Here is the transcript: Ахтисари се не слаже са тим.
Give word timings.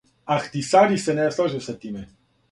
Ахтисари 0.35 0.97
се 1.03 1.13
не 1.19 1.27
слаже 1.35 1.61
са 1.67 1.75
тим. 1.83 2.01